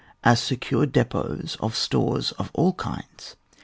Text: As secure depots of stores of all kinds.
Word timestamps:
As 0.23 0.39
secure 0.41 0.87
depots 0.87 1.57
of 1.59 1.75
stores 1.75 2.31
of 2.39 2.49
all 2.55 2.73
kinds. 2.73 3.35